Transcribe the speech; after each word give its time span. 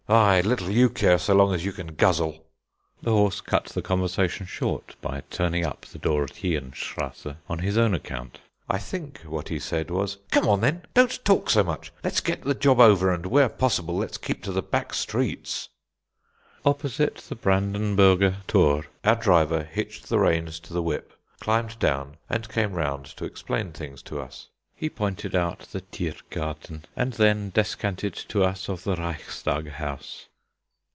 Aye, 0.09 0.41
little 0.41 0.69
you 0.69 0.89
care 0.89 1.17
so 1.17 1.33
long 1.33 1.53
as 1.53 1.63
you 1.63 1.71
can 1.71 1.95
guzzle." 1.95 2.43
The 3.01 3.13
horse 3.13 3.39
cut 3.39 3.67
the 3.67 3.81
conversation 3.81 4.45
short 4.45 4.97
by 4.99 5.21
turning 5.29 5.65
up 5.65 5.85
the 5.85 5.99
Dorotheen 5.99 6.73
Strasse 6.75 7.37
on 7.47 7.59
his 7.59 7.77
own 7.77 7.93
account. 7.93 8.39
I 8.67 8.77
think 8.77 9.19
what 9.21 9.47
he 9.47 9.57
said 9.57 9.89
was: 9.89 10.17
"Come 10.29 10.49
on 10.49 10.59
then; 10.59 10.81
don't 10.93 11.23
talk 11.23 11.49
so 11.49 11.63
much. 11.63 11.93
Let's 12.03 12.19
get 12.19 12.41
the 12.43 12.53
job 12.53 12.81
over, 12.81 13.09
and, 13.09 13.25
where 13.27 13.47
possible, 13.47 13.95
let's 13.95 14.17
keep 14.17 14.43
to 14.43 14.51
the 14.51 14.61
back 14.61 14.93
streets." 14.93 15.69
Opposite 16.65 17.15
the 17.29 17.35
Brandenburger 17.37 18.43
Thor 18.49 18.87
our 19.05 19.15
driver 19.15 19.63
hitched 19.63 20.09
the 20.09 20.19
reins 20.19 20.59
to 20.61 20.73
the 20.73 20.83
whip, 20.83 21.13
climbed 21.39 21.79
down, 21.79 22.17
and 22.29 22.49
came 22.49 22.73
round 22.73 23.05
to 23.15 23.23
explain 23.23 23.71
things 23.71 24.01
to 24.01 24.19
us. 24.19 24.49
He 24.73 24.89
pointed 24.89 25.35
out 25.35 25.67
the 25.71 25.79
Thiergarten, 25.81 26.85
and 26.95 27.13
then 27.13 27.51
descanted 27.51 28.15
to 28.29 28.43
us 28.43 28.67
of 28.67 28.83
the 28.83 28.95
Reichstag 28.95 29.69
House. 29.73 30.25